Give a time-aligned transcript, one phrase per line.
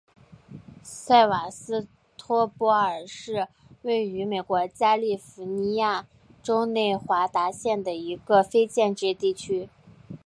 [0.81, 3.47] 塞瓦斯托波尔是
[3.83, 6.07] 位于美国加利福尼亚
[6.41, 9.69] 州内华达县的一个非建制地区。